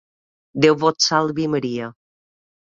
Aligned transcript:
Déu 0.65 0.77
vos 0.85 1.07
salvi, 1.09 1.47
Maria! 1.59 1.93